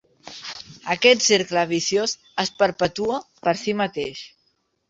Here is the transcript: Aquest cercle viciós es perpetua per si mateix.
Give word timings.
Aquest 0.93 1.21
cercle 1.25 1.65
viciós 1.73 2.17
es 2.47 2.53
perpetua 2.63 3.23
per 3.45 3.57
si 3.63 3.77
mateix. 3.83 4.27